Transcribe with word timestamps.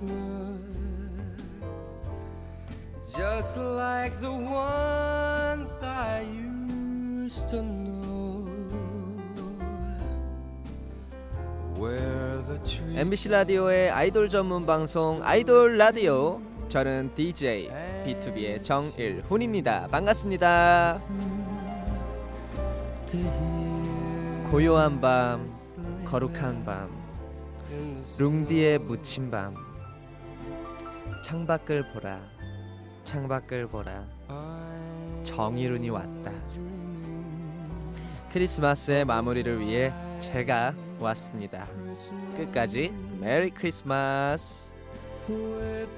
Christmas 0.00 0.60
just 3.14 3.58
like 3.58 4.18
the 4.20 4.30
ones 4.30 5.82
I 5.82 6.24
used 7.22 7.48
to 7.50 7.62
know. 7.62 8.46
Where 11.76 12.42
the 12.48 12.58
tree 12.64 12.96
MBC 12.96 13.28
라디오의 13.30 13.90
아이돌 13.90 14.28
전문 14.28 14.64
방송 14.64 15.20
아이돌 15.22 15.76
라디오 15.76 16.40
저는 16.68 17.10
DJ 17.14 17.68
B2B의 18.06 18.62
정일훈입니다. 18.62 19.88
반갑습니다. 19.88 20.98
고요한 24.50 25.00
밤, 25.00 25.48
거룩한 26.04 26.64
밤, 26.64 26.88
룽디에 28.18 28.78
묻힌 28.78 29.30
밤. 29.30 29.69
창밖을 31.22 31.92
보라, 31.92 32.20
창밖을 33.04 33.68
보라. 33.68 34.04
정일훈이 35.24 35.90
왔다. 35.90 36.32
크리스마스의 38.32 39.04
마무리를 39.04 39.60
위해 39.60 39.92
제가 40.20 40.74
왔습니다. 40.98 41.66
끝까지 42.36 42.92
메리 43.20 43.50
크리스마스. 43.50 44.70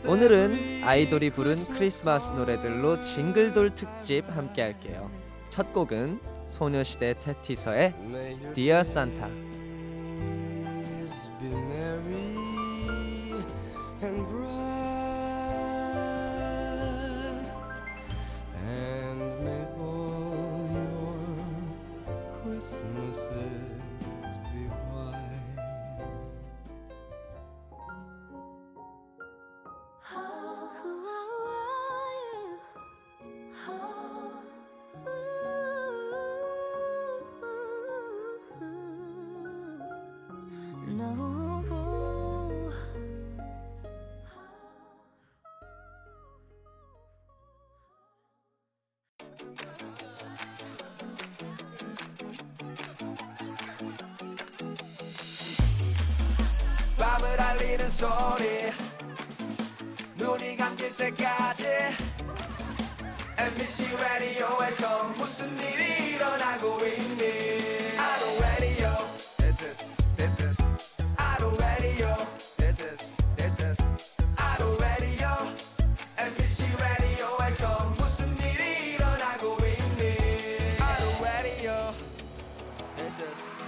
오늘은 0.06 0.82
아이돌이 0.84 1.30
부른 1.30 1.64
크리스마스 1.66 2.32
노래들로 2.32 3.00
징글돌 3.00 3.74
특집 3.74 4.24
함께 4.36 4.62
할게요. 4.62 5.10
첫 5.50 5.72
곡은 5.72 6.20
소녀시대 6.48 7.14
테티서의 7.20 7.94
be 11.42 11.50
merry 11.50 12.22
and 14.02 14.22
bright, 14.28 14.61
밤을 57.02 57.40
알리는 57.40 57.90
소리. 57.90 58.72
눈이 60.14 60.56
감길 60.56 60.94
때까지 60.94 61.66
MBC 63.36 63.96
라디오에서 63.96 65.04
무슨 65.18 65.58
일이 65.58 66.14
일어나고 66.14 66.78
있니? 66.86 67.98
아로 67.98 68.40
라디오 68.40 68.88
This 69.36 69.64
is 69.64 69.90
This 70.16 70.42
is. 70.44 70.62
아로 71.16 71.56
라디오 71.56 72.14
This 72.56 72.84
is 72.84 73.10
This 73.36 73.64
is. 73.64 73.82
아로 74.36 74.78
라디오 74.78 75.28
MBC 76.18 76.76
라디오에서 76.78 77.94
무슨 77.98 78.38
일이 78.38 78.94
일어나고 78.94 79.56
있니? 79.58 80.78
아로 80.78 81.24
라디오 81.24 81.94
This 82.96 83.20
is 83.22 83.61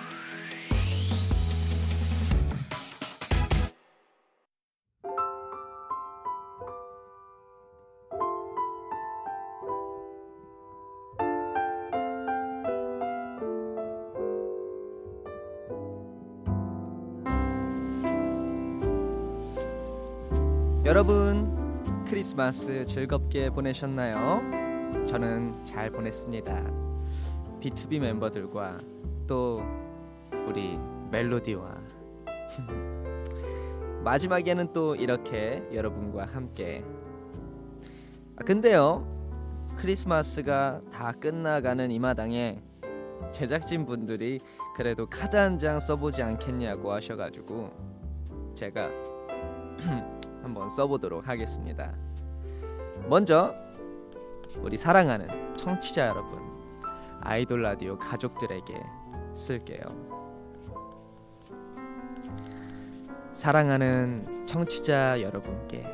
여러분 20.95 22.05
크리스마스 22.07 22.87
즐겁게 22.87 23.51
보내셨나요? 23.51 24.41
저는 25.09 25.65
잘 25.65 25.91
보냈습니다. 25.91 26.71
B2B 27.61 27.99
멤버들과 27.99 28.79
또 29.27 29.61
우리 30.47 30.79
멜로디와 31.11 31.81
마지막에는 34.05 34.73
또 34.73 34.95
이렇게 34.95 35.69
여러분과 35.73 36.27
함께 36.27 36.85
아, 38.37 38.45
근데요 38.45 39.05
크리스마스가 39.77 40.81
다 40.93 41.11
끝나가는 41.11 41.91
이 41.91 41.99
마당에 41.99 42.63
제작진 43.33 43.85
분들이 43.85 44.39
그래도 44.77 45.07
카드 45.07 45.35
한 45.35 45.59
장 45.59 45.81
써보지 45.81 46.23
않겠냐고 46.23 46.93
하셔가지고 46.93 47.73
제가 48.55 48.91
한번 50.45 50.69
써보도록 50.69 51.27
하겠습니다. 51.27 51.95
먼저 53.09 53.55
우리 54.61 54.77
사랑하는 54.77 55.57
청취자 55.57 56.07
여러분, 56.09 56.39
아이돌 57.21 57.63
라디오 57.63 57.99
가족들에게 57.99 58.81
쓸게요. 59.33 59.81
사랑하는 63.33 64.47
청취자 64.47 65.21
여러분께 65.23 65.85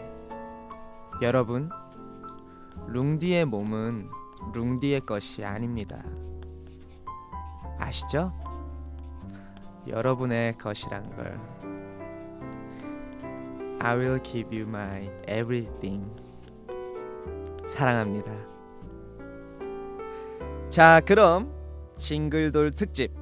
여러분 1.23 1.71
룽디의 2.89 3.47
몸은 3.47 4.11
룽디의 4.53 5.03
것이 5.03 5.45
아닙니다. 5.45 6.03
아시죠? 7.79 8.33
여러분의 9.87 10.59
것이란 10.59 11.09
걸 11.17 11.60
I 13.83 13.97
will 13.97 14.21
give 14.23 14.55
you 14.55 14.69
my 14.69 15.11
everything. 15.27 16.05
사랑합니다. 17.67 18.33
자, 20.69 21.01
그럼 21.07 21.53
징글돌 21.97 22.73
특집 22.73 23.13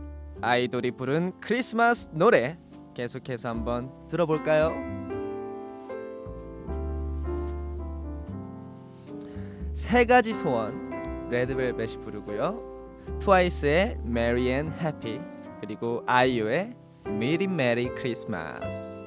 아이돌이 0.41 0.93
부른 0.93 1.33
크리스마스 1.41 2.11
노래 2.13 2.59
계속해서 2.95 3.49
한번 3.49 3.91
들어볼까요? 4.09 4.75
세 9.73 10.05
가지 10.05 10.35
소원 10.35 11.29
레드벨벳이 11.31 11.99
부르고요. 11.99 12.61
트와이스의 13.21 13.99
Merry 14.05 14.49
and 14.49 14.75
Happy 14.81 15.19
그리고 15.61 16.03
아이유의 16.07 16.75
Merry 17.07 17.45
Merry 17.45 17.95
Christmas. 17.95 18.98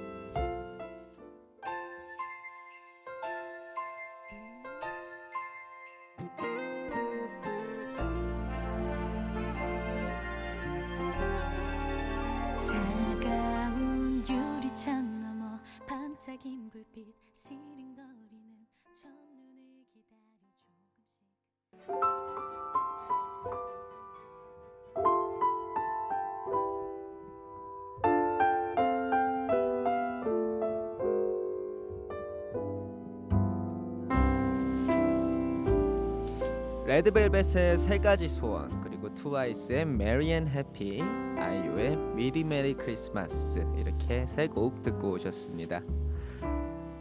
레드벨벳의 36.96 37.78
세 37.78 38.00
가지 38.00 38.28
소원 38.28 38.82
그리고 38.82 39.14
트와이스의 39.14 39.84
Merry 39.84 40.32
and 40.32 40.52
Happy 40.52 41.02
아이유의 41.40 41.96
미리 42.16 42.44
메리 42.44 42.74
크리스마스 42.74 43.66
이렇게 43.78 44.28
세 44.28 44.50
곡 44.50 44.84
듣고 44.84 45.12
오셨습니다. 45.12 45.80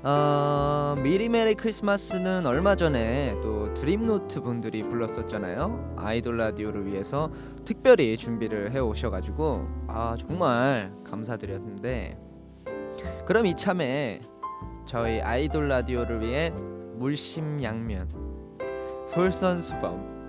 어, 0.04 0.94
미리 1.02 1.28
메리 1.28 1.56
크리스마스는 1.56 2.46
얼마 2.46 2.76
전에 2.76 3.34
또 3.42 3.74
드림노트 3.74 4.42
분들이 4.42 4.84
불렀었잖아요. 4.84 5.96
아이돌 5.96 6.36
라디오를 6.36 6.86
위해서 6.86 7.28
특별히 7.64 8.16
준비를 8.16 8.70
해 8.70 8.78
오셔가지고 8.78 9.66
아 9.88 10.14
정말 10.16 10.92
감사드렸는데 11.02 12.16
그럼 13.26 13.44
이참에 13.44 14.20
저희 14.86 15.20
아이돌 15.20 15.68
라디오를 15.68 16.20
위해 16.20 16.50
물심양면 16.50 18.29
솔선수범 19.10 20.20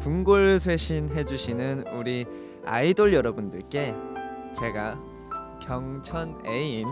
분골 0.00 0.60
쇄신 0.60 1.08
해주시는 1.08 1.84
우리 1.96 2.24
아이돌 2.64 3.12
여러분들께 3.12 3.92
제가 4.56 4.96
경천 5.60 6.46
애인 6.46 6.86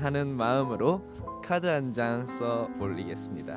하는 0.00 0.36
마음으로 0.36 1.40
카드 1.44 1.66
한 1.66 1.92
장 1.92 2.26
써 2.26 2.68
올리겠습니다. 2.80 3.56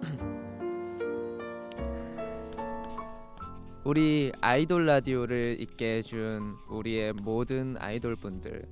우리 3.84 4.32
아이돌 4.40 4.86
라디오를 4.86 5.56
있게 5.60 5.98
해준 5.98 6.56
우리의 6.70 7.12
모든 7.12 7.76
아이돌 7.78 8.16
분들 8.16 8.64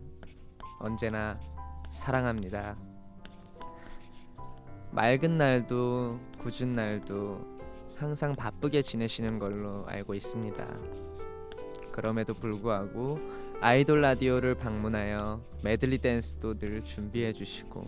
언제나 0.81 1.38
사랑합니다. 1.91 2.79
맑은 4.90 5.38
날도 5.38 6.19
궂은 6.38 6.75
날도 6.75 7.58
항상 7.96 8.35
바쁘게 8.35 8.82
지내시는 8.82 9.38
걸로 9.38 9.85
알고 9.88 10.14
있습니다. 10.14 10.64
그럼에도 11.93 12.32
불구하고 12.32 13.19
아이돌 13.61 14.00
라디오를 14.00 14.55
방문하여 14.55 15.43
메들리 15.64 15.99
댄스도 15.99 16.58
늘 16.58 16.81
준비해 16.81 17.32
주시고 17.32 17.82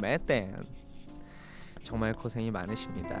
매댄 0.00 0.62
정말 1.82 2.12
고생이 2.12 2.50
많으십니다. 2.50 3.18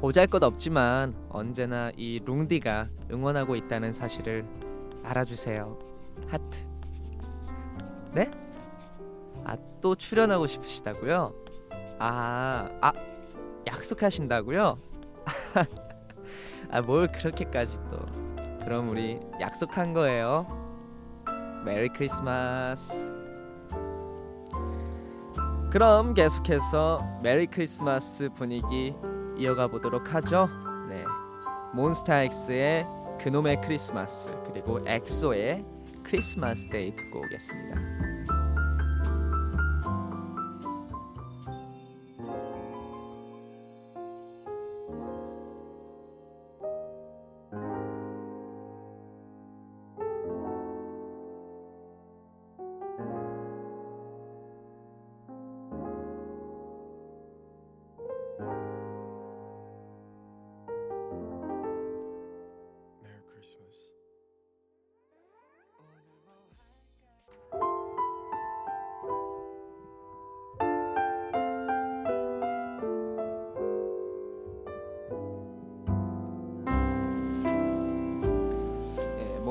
보잘것 0.00 0.42
없지만 0.42 1.14
언제나 1.28 1.90
이 1.96 2.20
룽디가 2.24 2.86
응원하고 3.10 3.56
있다는 3.56 3.92
사실을 3.92 4.46
알아주세요. 5.02 5.78
하트. 6.28 6.58
네? 8.12 8.30
아 9.50 9.70
또 9.80 9.94
출연하고 9.94 10.46
싶으시다고요? 10.46 11.34
아, 11.98 12.68
아 12.80 12.92
약속하신다고요? 13.66 14.76
아 16.70 16.82
뭘 16.82 17.10
그렇게까지 17.10 17.78
또? 17.90 17.98
그럼 18.64 18.90
우리 18.90 19.18
약속한 19.40 19.92
거예요. 19.92 20.46
메리 21.64 21.88
크리스마스. 21.88 23.12
그럼 25.72 26.14
계속해서 26.14 27.20
메리 27.22 27.46
크리스마스 27.46 28.28
분위기 28.30 28.94
이어가 29.36 29.68
보도록 29.68 30.14
하죠. 30.14 30.48
네. 30.88 31.04
몬스타엑스의 31.74 32.86
그놈의 33.20 33.60
크리스마스 33.62 34.36
그리고 34.46 34.80
엑소의 34.86 35.64
크리스마스 36.02 36.68
데이 36.68 36.94
듣고 36.94 37.20
오겠습니다. 37.20 37.99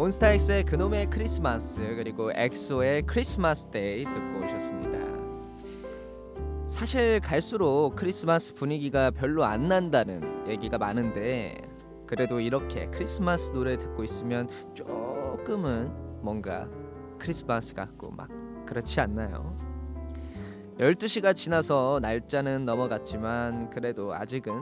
몬스타엑스의 0.09 0.63
그놈의 0.63 1.09
크리스마스 1.11 1.81
그리고 1.95 2.31
엑소의 2.33 3.03
Christmas 3.03 3.67
Day 3.67 4.05
듣고 4.05 4.39
오셨습니다. 4.43 4.97
사실 6.67 7.19
갈수록 7.19 7.93
크리스마스 7.95 8.55
분위기가 8.55 9.11
별로 9.11 9.43
안 9.43 9.67
난다는 9.67 10.47
얘기가 10.47 10.79
많은데 10.79 11.61
그래도 12.07 12.39
이렇게 12.39 12.87
크리스마스 12.87 13.51
노래 13.51 13.77
듣고 13.77 14.03
있으면 14.03 14.49
조금은 14.73 15.91
뭔가 16.23 16.67
크리스마스 17.19 17.75
같고 17.75 18.09
막 18.09 18.29
그렇지 18.65 18.99
않나요? 19.01 19.55
12시가 20.79 21.35
지나서 21.35 21.99
날짜는 22.01 22.65
넘어갔지만 22.65 23.69
그래도 23.69 24.13
아직은 24.15 24.53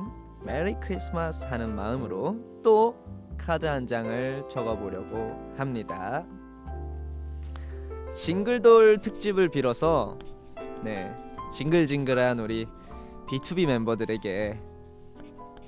메리 0.44 0.76
크리스마스 0.82 1.46
하는 1.46 1.74
마음으로 1.74 2.62
또 2.64 3.07
카드 3.48 3.66
한 3.66 3.88
장을 3.88 4.44
적어보려고 4.50 5.54
합니다. 5.56 6.26
징글돌 8.14 9.00
특집을 9.00 9.48
빌어서 9.48 10.18
네 10.84 11.16
징글징글한 11.54 12.42
우리 12.42 12.66
B2B 13.30 13.68
멤버들에게 13.68 14.60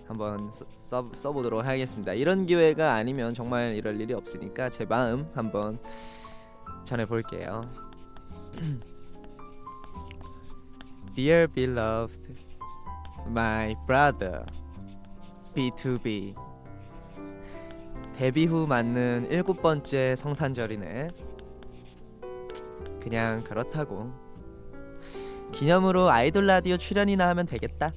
한번 0.09 0.51
써, 0.51 0.65
써, 0.81 1.09
써보도록 1.15 1.65
하겠습니다. 1.65 2.11
이런 2.11 2.45
기회가 2.45 2.95
아니면 2.95 3.33
정말 3.33 3.75
이럴 3.75 4.01
일이 4.01 4.13
없으니까 4.13 4.69
제 4.69 4.83
마음 4.83 5.25
한번 5.33 5.79
전해볼게요. 6.83 7.61
Dear 11.15 11.47
beloved, 11.47 12.33
my 13.29 13.73
brother, 13.87 14.43
B2B. 15.55 16.48
데뷔 18.19 18.47
후 18.47 18.67
맞는 18.67 19.29
일곱 19.31 19.61
번째 19.61 20.13
성탄절이네. 20.17 21.07
그냥 22.99 23.41
그렇다고. 23.45 24.11
기념으로 25.53 26.09
아이돌 26.09 26.45
라디오 26.45 26.75
출연이나 26.75 27.29
하면 27.29 27.45
되겠다. 27.45 27.91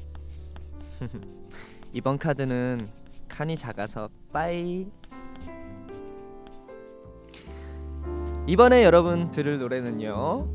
이번 1.93 2.19
카드는 2.19 2.87
칸이 3.26 3.57
작아서 3.57 4.09
빠이. 4.33 4.87
이번에 8.47 8.85
여러분 8.85 9.33
들을 9.33 9.59
노래는요. 9.59 10.49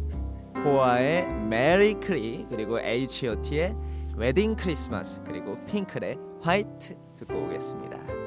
보아의 0.64 1.28
메리 1.28 1.96
크리 1.96 2.48
그리고 2.50 2.80
H.O.T의 2.80 3.76
웨딩 4.16 4.56
크리스마스 4.56 5.22
그리고 5.26 5.58
핑클의 5.66 6.18
화이트 6.40 6.96
듣고 7.18 7.44
오겠습니다. 7.44 8.27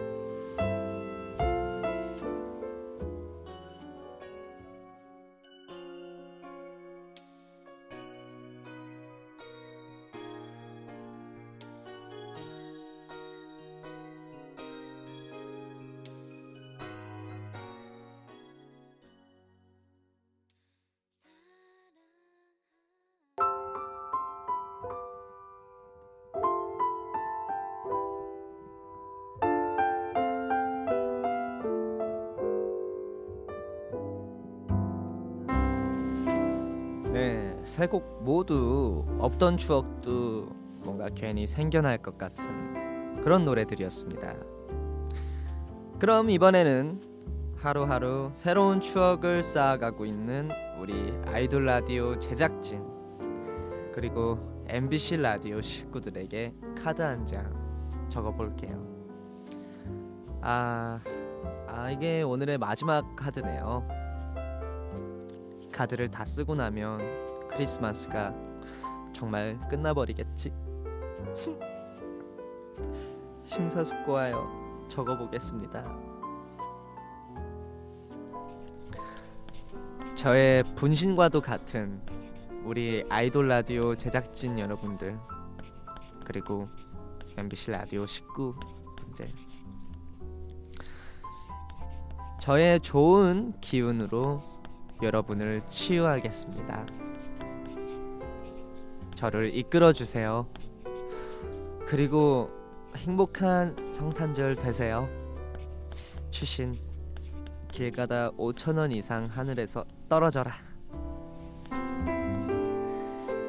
세 37.70 37.86
곡 37.86 38.24
모두 38.24 39.04
없던 39.20 39.56
추억도 39.56 40.48
뭔가 40.82 41.08
괜히 41.14 41.46
생겨날 41.46 41.98
것 41.98 42.18
같은 42.18 43.22
그런 43.22 43.44
노래들이었습니다. 43.44 44.34
그럼 46.00 46.30
이번에는 46.30 47.00
하루하루 47.56 48.30
새로운 48.32 48.80
추억을 48.80 49.42
쌓아가고 49.44 50.04
있는 50.04 50.50
우리 50.80 51.14
아이돌 51.26 51.64
라디오 51.64 52.18
제작진 52.18 52.82
그리고 53.94 54.38
MBC 54.66 55.18
라디오 55.18 55.60
식구들에게 55.60 56.54
카드 56.82 57.02
한 57.02 57.24
장 57.24 57.54
적어볼게요. 58.08 58.84
아, 60.40 60.98
아 61.68 61.90
이게 61.92 62.22
오늘의 62.22 62.58
마지막 62.58 63.14
카드네요. 63.14 63.86
이 65.60 65.68
카드를 65.70 66.08
다 66.08 66.24
쓰고 66.24 66.56
나면 66.56 67.29
크리스마스가 67.50 68.34
정말 69.12 69.58
끝나버리겠지. 69.68 70.52
심사숙고하여 73.44 74.86
적어보겠습니다. 74.88 75.84
저의 80.14 80.62
분신과도 80.76 81.40
같은 81.40 82.00
우리 82.64 83.04
아이돌 83.08 83.48
라디오 83.48 83.94
제작진 83.94 84.58
여러분들 84.58 85.18
그리고 86.24 86.68
MBC 87.36 87.70
라디오 87.70 88.06
식구분들 88.06 89.26
저의 92.40 92.80
좋은 92.80 93.54
기운으로 93.60 94.38
여러분을 95.02 95.62
치유하겠습니다. 95.68 97.09
저를 99.20 99.54
이끌어 99.54 99.92
주세요. 99.92 100.46
그리고 101.84 102.48
행복한 102.96 103.76
성탄절 103.92 104.56
되세요. 104.56 105.10
추신 106.30 106.74
길 107.68 107.90
가다 107.90 108.30
5천 108.30 108.78
원 108.78 108.92
이상 108.92 109.24
하늘에서 109.30 109.84
떨어져라. 110.08 110.54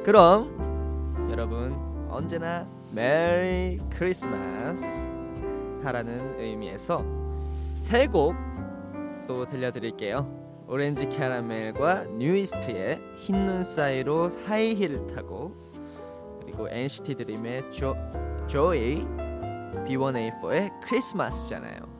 그럼 0.04 1.28
여러분 1.30 1.72
언제나 2.10 2.68
메리 2.90 3.80
크리스마스 3.88 5.10
하라는 5.84 6.38
의미에서 6.38 7.02
새곡또 7.80 9.46
들려드릴게요. 9.48 10.51
오렌지 10.72 11.06
캐러멜과 11.10 12.04
뉴이스트의 12.16 12.98
흰 13.18 13.36
눈 13.46 13.62
사이로 13.62 14.30
하이힐을 14.46 15.06
타고 15.08 15.54
그리고 16.40 16.66
NCT 16.70 17.16
드림의 17.16 17.70
조 17.70 17.94
조이 18.46 19.04
B1A4의 19.86 20.70
크리스마스잖아요. 20.82 21.91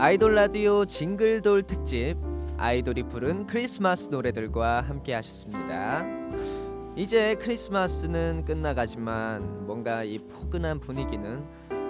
아이돌 0.00 0.34
라디오 0.34 0.86
징글돌 0.86 1.64
특집 1.64 2.16
아이돌이 2.56 3.02
부른 3.02 3.46
크리스마스 3.46 4.08
노래들과 4.08 4.80
함께 4.80 5.12
하셨습니다. 5.12 6.06
이제 6.96 7.34
크리스마스는 7.34 8.46
끝나가지만 8.46 9.66
뭔가 9.66 10.02
이 10.02 10.16
포근한 10.16 10.80
분위기는 10.80 11.44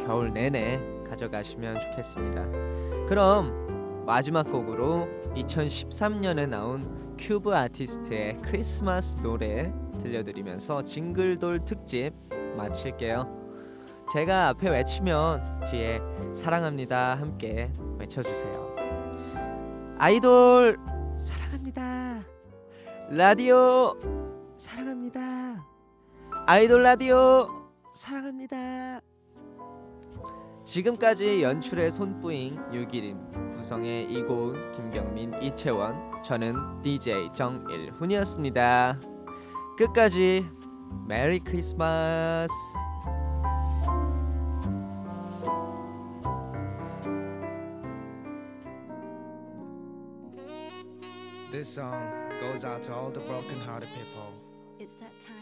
겨울 0.05 0.33
내내 0.33 0.81
가져가시면 1.09 1.81
좋겠습니다. 1.83 3.07
그럼 3.07 4.05
마지막 4.05 4.51
곡으로 4.51 5.07
2013년에 5.37 6.49
나온 6.49 7.15
큐브 7.17 7.55
아티스트의 7.55 8.39
크리스마스 8.43 9.19
노래 9.19 9.73
들려드리면서 10.01 10.83
징글돌 10.83 11.65
특집 11.65 12.11
마칠게요. 12.57 13.50
제가 14.11 14.49
앞에 14.49 14.69
외치면 14.71 15.61
뒤에 15.71 16.01
사랑합니다 16.33 17.15
함께 17.15 17.71
외쳐주세요. 17.97 18.75
아이돌 19.99 20.79
사랑합니다. 21.17 22.25
라디오 23.11 23.95
사랑합니다. 24.57 25.65
아이돌 26.47 26.83
라디오 26.83 27.49
사랑합니다. 27.95 29.01
지금까지 30.65 31.45
연출의 31.45 31.93
손뿌잉 31.93 32.59
유기림 32.73 33.51
구성의 33.51 34.13
이고은 34.13 34.73
김경민 34.73 35.41
이채원 35.41 36.21
저는 36.25 36.83
DJ 36.83 37.31
정일훈이었습니다. 37.33 38.99
끝까지 39.77 40.45
메리 41.07 41.39
크리스마스. 41.39 42.53
This 51.51 51.69
song 51.69 52.31
goes 52.41 52.65
out 52.65 52.81
to 52.85 52.95
all 52.95 53.11
the 53.11 53.19
broken 53.21 53.59
hearted 53.59 53.89
people. 53.99 54.33
It's 54.79 55.01
that 55.01 55.11
time 55.27 55.40